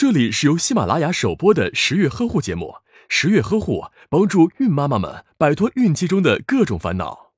[0.00, 2.76] 这里是由喜马拉雅首播的十月呵护节目。
[3.10, 7.32] 十月呵护帮助孕妈妈们摆脱孕期中的各种烦恼。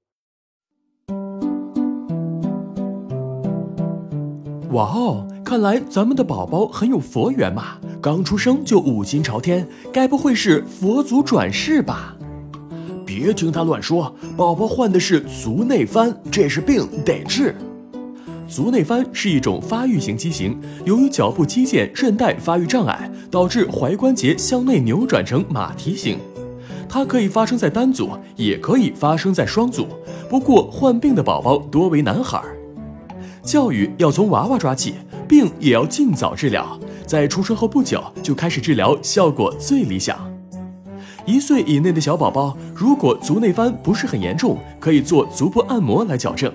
[4.71, 12.17] 哇哦，看来咱们的宝宝很有佛缘嘛，刚出生就五心朝天，该不会是佛祖转世吧？
[13.05, 17.57] 别听他乱说，宝宝患的是足内翻，这是病得治。
[18.53, 26.19] 足内翻是一种发育型畸形，由于脚部肌腱韧带发育障碍，导致踝关节向内扭转成马蹄形。
[26.87, 29.87] 它可以发生在单足，也可以发生在双足。
[30.29, 32.43] 不过患病的宝宝多为男孩。
[33.43, 34.97] 教育要从娃娃抓起，
[35.27, 40.31] 病也要尽早治疗，在出生后不久就开始治疗，效果最理想。
[41.25, 46.53] 一岁以内的小宝宝，如果足内翻不是很严重，可以做足部按摩来矫正。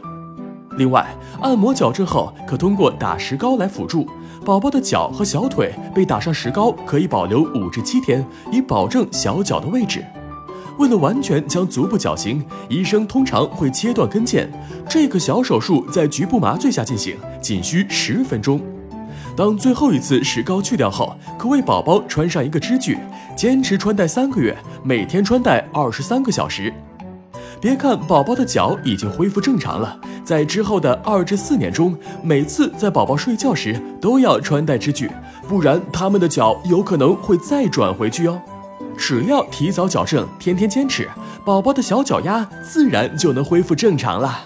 [0.77, 1.05] 另外，
[1.41, 4.08] 按摩矫正后可通过打石膏来辅助。
[4.45, 10.06] 宝宝的脚和小腿被打上石膏，可以保留五至七天，以保证小脚的位置。
[10.78, 14.47] 为了完全将足部矫形，医生通常会切断跟腱。
[14.88, 18.62] 这个小手术在局部麻醉下进行，仅需十分钟。
[19.36, 22.97] 当最后一次石膏去掉后，可为宝宝穿上一个支具，
[23.36, 26.72] 坚持穿戴三个月，每天穿戴二十三个小时。
[27.59, 35.11] 别看宝宝的脚已经恢复正常了，在之后的二至四年中，每次在宝宝睡觉时都要穿戴支具，
[35.47, 38.39] 不然他们的脚有可能会再转回去哦。
[38.95, 41.09] 只要提早矫正，天天坚持，
[41.44, 44.39] 宝宝的小脚丫自然就能恢复正常了。